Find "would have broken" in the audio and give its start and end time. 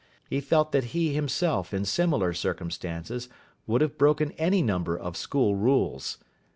3.67-4.31